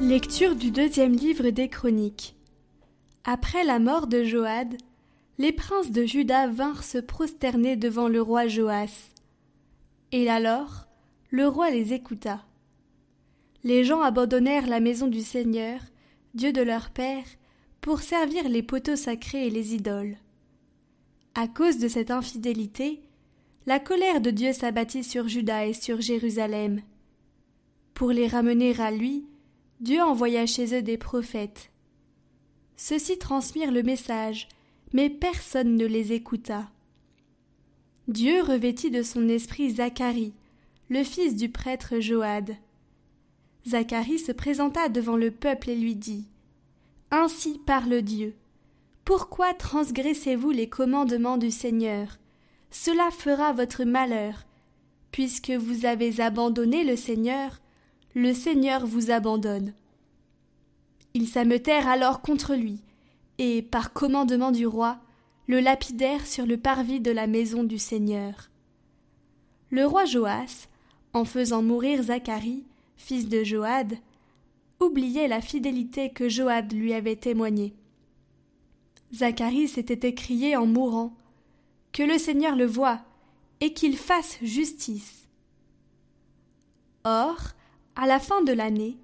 [0.00, 2.36] Lecture du deuxième livre des Chroniques.
[3.24, 4.76] Après la mort de Joad,
[5.38, 9.10] les princes de Juda vinrent se prosterner devant le roi Joas.
[10.12, 10.86] Et alors,
[11.30, 12.44] le roi les écouta.
[13.64, 15.80] Les gens abandonnèrent la maison du Seigneur,
[16.34, 17.24] Dieu de leur père,
[17.80, 20.18] pour servir les poteaux sacrés et les idoles.
[21.34, 23.00] À cause de cette infidélité,
[23.64, 26.82] la colère de Dieu s'abattit sur Juda et sur Jérusalem.
[27.94, 29.24] Pour les ramener à lui,
[29.80, 31.70] Dieu envoya chez eux des prophètes.
[32.76, 34.48] Ceux-ci transmirent le message,
[34.92, 36.70] mais personne ne les écouta.
[38.08, 40.32] Dieu revêtit de son esprit Zacharie,
[40.88, 42.56] le fils du prêtre Joad.
[43.66, 46.24] Zacharie se présenta devant le peuple et lui dit
[47.10, 48.34] Ainsi parle Dieu.
[49.04, 52.18] Pourquoi transgressez-vous les commandements du Seigneur?
[52.70, 54.46] Cela fera votre malheur.
[55.10, 57.60] Puisque vous avez abandonné le Seigneur,
[58.16, 59.74] le Seigneur vous abandonne.
[61.12, 62.80] Ils s'ameutèrent alors contre lui,
[63.36, 64.98] et, par commandement du roi,
[65.48, 68.48] le lapidèrent sur le parvis de la maison du Seigneur.
[69.68, 70.66] Le roi Joas,
[71.12, 72.64] en faisant mourir Zacharie,
[72.96, 73.98] fils de Joad,
[74.80, 77.74] oubliait la fidélité que Joad lui avait témoignée.
[79.12, 81.14] Zacharie s'était écrié en mourant
[81.92, 83.02] Que le Seigneur le voie
[83.60, 85.28] et qu'il fasse justice.
[87.04, 87.55] Or,
[87.96, 88.98] à la fin de l'année,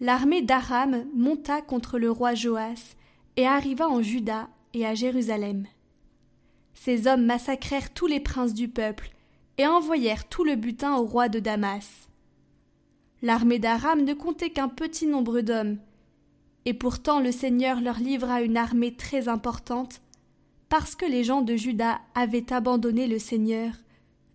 [0.00, 2.94] l'armée d'Aram monta contre le roi Joas
[3.36, 5.66] et arriva en Juda et à Jérusalem.
[6.72, 9.10] Ces hommes massacrèrent tous les princes du peuple
[9.58, 12.08] et envoyèrent tout le butin au roi de Damas.
[13.22, 15.78] L'armée d'Aram ne comptait qu'un petit nombre d'hommes,
[16.64, 20.00] et pourtant le Seigneur leur livra une armée très importante,
[20.68, 23.72] parce que les gens de Juda avaient abandonné le Seigneur,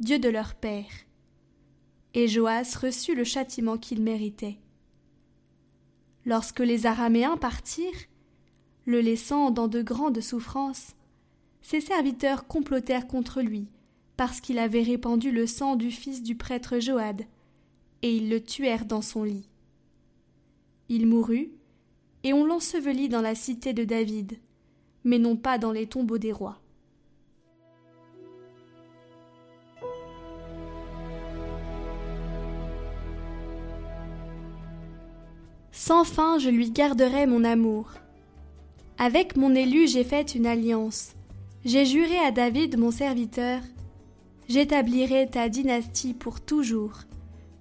[0.00, 0.90] Dieu de leur père
[2.14, 4.58] et Joas reçut le châtiment qu'il méritait.
[6.24, 8.06] Lorsque les Araméens partirent,
[8.84, 10.94] le laissant dans de grandes souffrances,
[11.62, 13.66] ses serviteurs complotèrent contre lui,
[14.16, 17.22] parce qu'il avait répandu le sang du fils du prêtre Joad,
[18.02, 19.48] et ils le tuèrent dans son lit.
[20.88, 21.50] Il mourut,
[22.24, 24.38] et on l'ensevelit dans la cité de David,
[25.04, 26.61] mais non pas dans les tombeaux des rois.
[35.84, 37.90] Sans fin je lui garderai mon amour.
[38.98, 41.14] Avec mon élu j'ai fait une alliance.
[41.64, 43.60] J'ai juré à David mon serviteur.
[44.48, 47.00] J'établirai ta dynastie pour toujours.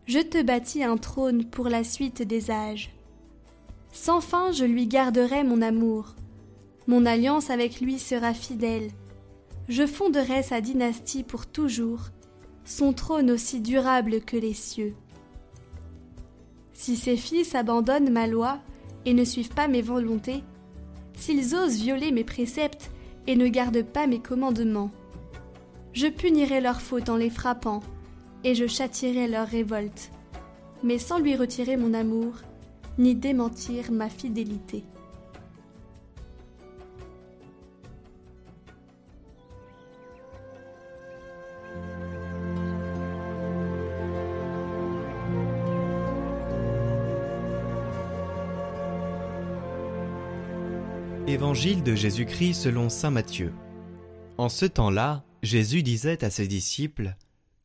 [0.05, 2.91] Je te bâtis un trône pour la suite des âges.
[3.91, 6.13] Sans fin je lui garderai mon amour.
[6.85, 8.91] Mon alliance avec lui sera fidèle.
[9.67, 12.09] Je fonderai sa dynastie pour toujours,
[12.65, 14.93] son trône aussi durable que les cieux.
[16.81, 18.57] Si ces fils abandonnent ma loi
[19.05, 20.43] et ne suivent pas mes volontés,
[21.13, 22.89] s'ils osent violer mes préceptes
[23.27, 24.89] et ne gardent pas mes commandements,
[25.93, 27.81] je punirai leur faute en les frappant,
[28.43, 30.09] et je châtirai leur révolte,
[30.81, 32.33] mais sans lui retirer mon amour,
[32.97, 34.83] ni démentir ma fidélité.
[51.31, 53.53] Évangile de Jésus-Christ selon Saint Matthieu.
[54.37, 57.15] En ce temps-là, Jésus disait à ses disciples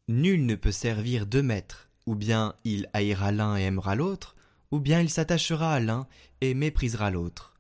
[0.07, 4.37] Nul ne peut servir deux maîtres, ou bien il haïra l'un et aimera l'autre,
[4.71, 6.07] ou bien il s'attachera à l'un
[6.41, 7.55] et méprisera l'autre.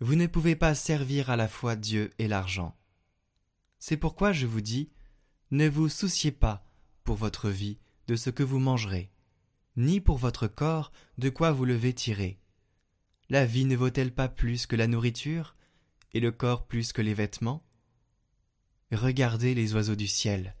[0.00, 2.74] Vous ne pouvez pas servir à la fois Dieu et l'argent.
[3.78, 4.90] C'est pourquoi je vous dis
[5.52, 6.64] Ne vous souciez pas,
[7.04, 7.78] pour votre vie,
[8.08, 9.08] de ce que vous mangerez,
[9.76, 12.40] ni pour votre corps de quoi vous le vêtirez.
[13.30, 15.54] La vie ne vaut-elle pas plus que la nourriture,
[16.14, 17.62] et le corps plus que les vêtements?
[18.90, 20.54] Regardez les oiseaux du ciel.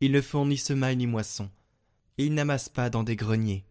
[0.00, 1.50] Ils ne font ni semaille ni moisson.
[2.16, 3.66] Ils n'amassent pas dans des greniers.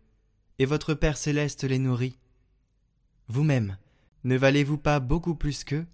[0.59, 2.19] Et votre Père céleste les nourrit.
[3.27, 3.77] Vous-même,
[4.23, 5.87] ne valez-vous pas beaucoup plus qu'eux?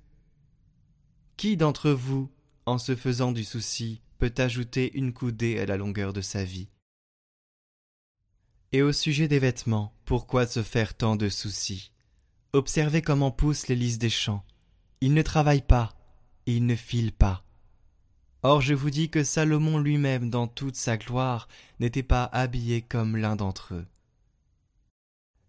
[1.37, 2.29] Qui d'entre vous,
[2.65, 6.67] en se faisant du souci, peut ajouter une coudée à la longueur de sa vie?
[8.73, 11.93] Et au sujet des vêtements, pourquoi se faire tant de soucis?
[12.55, 14.45] Observez comment poussent les lys des champs.
[15.01, 15.93] Ils ne travaillent pas,
[16.45, 17.43] et ils ne filent pas.
[18.43, 21.49] Or je vous dis que Salomon lui-même, dans toute sa gloire,
[21.81, 23.85] n'était pas habillé comme l'un d'entre eux.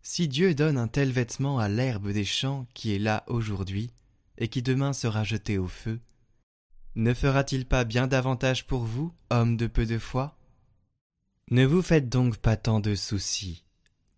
[0.02, 3.92] Si Dieu donne un tel vêtement à l'herbe des champs qui est là aujourd'hui,
[4.36, 6.00] et qui demain sera jetée au feu,
[6.96, 10.36] ne fera-t-il pas bien davantage pour vous, hommes de peu de foi?
[11.52, 13.62] Ne vous faites donc pas tant de soucis.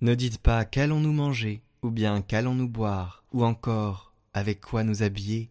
[0.01, 5.51] Ne dites pas qu'allons-nous manger, Ou bien qu'allons-nous boire Ou encore avec quoi nous habiller?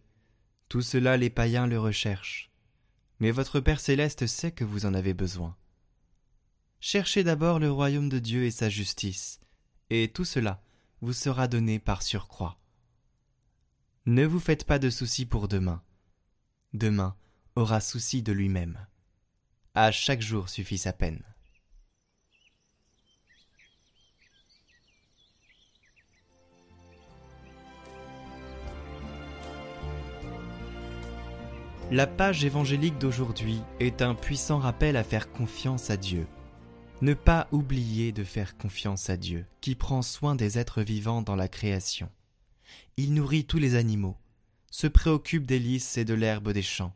[0.68, 2.50] Tout cela les païens le recherchent.
[3.20, 5.56] Mais votre Père céleste sait que vous en avez besoin.
[6.80, 9.40] Cherchez d'abord le royaume de Dieu et sa justice,
[9.90, 10.62] et tout cela
[11.00, 12.58] vous sera donné par surcroît.
[14.06, 15.82] Ne vous faites pas de soucis pour demain.
[16.72, 17.16] Demain
[17.56, 18.78] aura souci de lui-même.
[19.74, 21.22] À chaque jour suffit sa peine.
[31.90, 36.26] La page évangélique d'aujourd'hui est un puissant rappel à faire confiance à Dieu.
[37.00, 41.34] Ne pas oublier de faire confiance à Dieu, qui prend soin des êtres vivants dans
[41.34, 42.10] la création.
[42.98, 44.18] Il nourrit tous les animaux,
[44.70, 46.94] se préoccupe des lys et de l'herbe des champs.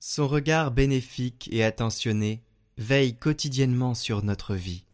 [0.00, 2.42] Son regard bénéfique et attentionné
[2.78, 4.86] veille quotidiennement sur notre vie.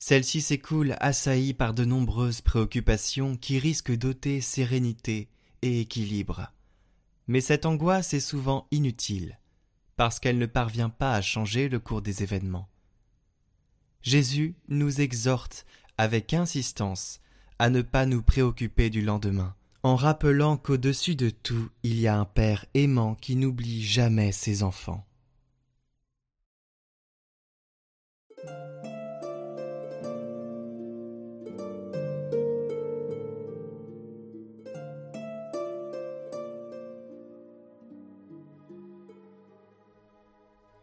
[0.00, 5.28] Celle-ci s'écoule assaillie par de nombreuses préoccupations qui risquent d'ôter sérénité
[5.62, 6.50] et équilibre.
[7.30, 9.38] Mais cette angoisse est souvent inutile,
[9.94, 12.68] parce qu'elle ne parvient pas à changer le cours des événements.
[14.02, 15.64] Jésus nous exhorte
[15.96, 17.20] avec insistance
[17.60, 19.54] à ne pas nous préoccuper du lendemain,
[19.84, 24.64] en rappelant qu'au-dessus de tout il y a un Père aimant qui n'oublie jamais ses
[24.64, 25.06] enfants.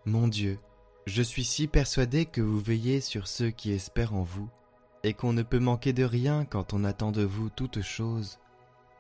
[0.07, 0.57] Mon Dieu,
[1.05, 4.47] je suis si persuadé que vous veillez sur ceux qui espèrent en vous,
[5.03, 8.39] et qu'on ne peut manquer de rien quand on attend de vous toute chose,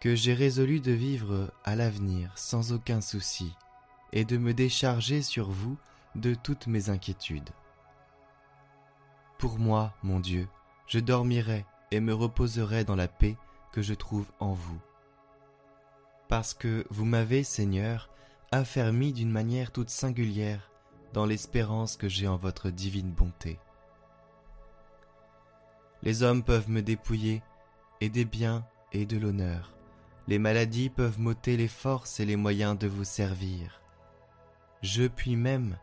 [0.01, 3.55] que j'ai résolu de vivre à l'avenir sans aucun souci,
[4.11, 5.77] et de me décharger sur vous
[6.15, 7.51] de toutes mes inquiétudes.
[9.37, 10.49] Pour moi, mon Dieu,
[10.87, 13.37] je dormirai et me reposerai dans la paix
[13.71, 14.81] que je trouve en vous.
[16.27, 18.09] Parce que vous m'avez, Seigneur,
[18.51, 20.69] affermi d'une manière toute singulière
[21.13, 23.59] dans l'espérance que j'ai en votre divine bonté.
[26.03, 27.41] Les hommes peuvent me dépouiller,
[28.01, 29.73] et des biens et de l'honneur.
[30.27, 33.81] Les maladies peuvent m'ôter les forces et les moyens de vous servir.
[34.81, 35.77] Je puis même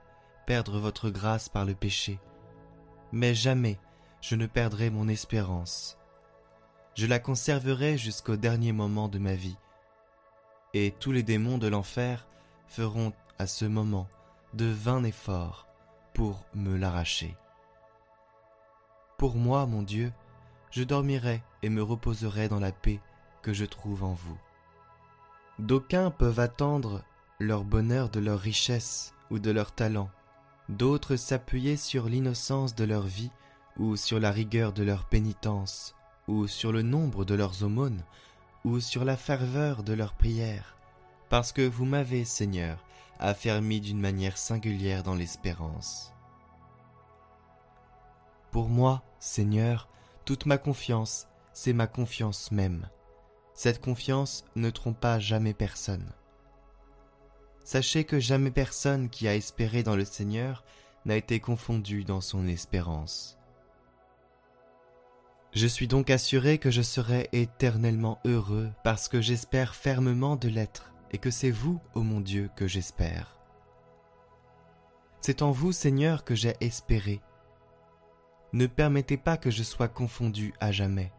[0.47, 2.21] perdre votre grâce par le péché,
[3.13, 3.79] mais jamais
[4.21, 5.99] je ne perdrai mon espérance.
[6.95, 9.57] Je la conserverai jusqu'au dernier moment de ma vie,
[10.75, 12.29] et tous les démons de l'enfer
[12.69, 14.09] feront à ce moment
[14.55, 15.67] de vains efforts
[16.15, 17.37] pour me l'arracher.
[19.19, 20.13] Pour moi, mon Dieu,
[20.71, 23.01] je dormirai et me reposerai dans la paix
[23.43, 24.39] que je trouve en vous.
[25.59, 27.03] D'aucuns peuvent attendre
[27.41, 30.11] leur bonheur de leur richesse ou de leur talent,
[30.69, 33.31] d'autres s'appuyer sur l'innocence de leur vie
[33.77, 35.97] ou sur la rigueur de leur pénitence,
[36.29, 38.05] ou sur le nombre de leurs aumônes,
[38.65, 40.77] ou sur la ferveur de leurs prières,
[41.29, 42.79] parce que vous m'avez, Seigneur,
[43.19, 46.13] affermi d'une manière singulière dans l'espérance.
[48.51, 49.89] Pour moi, Seigneur,
[50.25, 52.89] toute ma confiance, c'est ma confiance même.
[53.53, 56.13] Cette confiance ne trompe pas jamais personne.
[57.65, 60.65] Sachez que jamais personne qui a espéré dans le Seigneur
[61.05, 63.39] n'a été confondu dans son espérance.
[65.53, 70.94] Je suis donc assuré que je serai éternellement heureux parce que j'espère fermement de l'être
[71.15, 73.39] et que c'est vous, ô mon Dieu, que j'espère.
[75.21, 77.21] C'est en vous, Seigneur, que j'ai espéré.
[78.53, 81.13] Ne permettez pas que je sois confondu à jamais.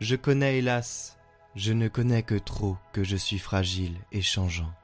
[0.00, 1.18] Je connais, hélas,
[1.54, 4.74] je ne connais que trop que je suis fragile et changeant.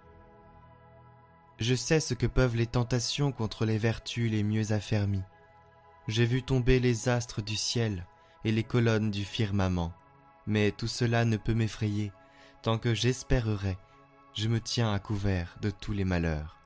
[1.58, 5.28] Je sais ce que peuvent les tentations contre les vertus les mieux affermies.
[6.08, 8.06] J'ai vu tomber les astres du ciel
[8.46, 9.92] et les colonnes du firmament,
[10.46, 12.12] mais tout cela ne peut m'effrayer
[12.62, 13.78] Tant que j'espérerai,
[14.34, 16.58] je me tiens à couvert de tous les malheurs,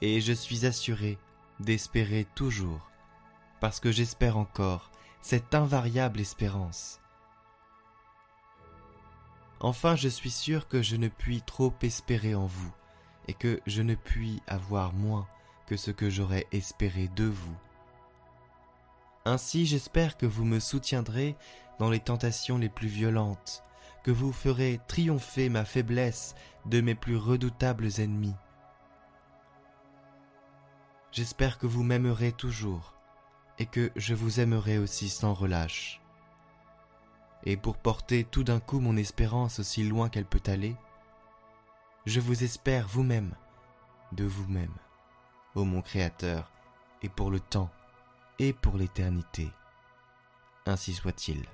[0.00, 1.18] et je suis assuré
[1.60, 2.90] d'espérer toujours,
[3.60, 7.00] parce que j'espère encore cette invariable espérance.
[9.60, 12.72] Enfin, je suis sûr que je ne puis trop espérer en vous,
[13.28, 15.28] et que je ne puis avoir moins
[15.68, 17.56] que ce que j'aurais espéré de vous.
[19.24, 21.36] Ainsi j'espère que vous me soutiendrez
[21.78, 23.62] dans les tentations les plus violentes,
[24.06, 28.36] que vous ferez triompher ma faiblesse de mes plus redoutables ennemis.
[31.10, 32.94] J'espère que vous m'aimerez toujours
[33.58, 36.00] et que je vous aimerai aussi sans relâche.
[37.42, 40.76] Et pour porter tout d'un coup mon espérance aussi loin qu'elle peut aller,
[42.04, 43.34] je vous espère vous-même,
[44.12, 44.76] de vous-même,
[45.56, 46.52] ô mon Créateur,
[47.02, 47.70] et pour le temps,
[48.38, 49.50] et pour l'éternité.
[50.64, 51.44] Ainsi soit-il.